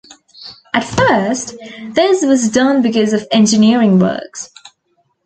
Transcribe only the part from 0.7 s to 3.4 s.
At first, this was done because of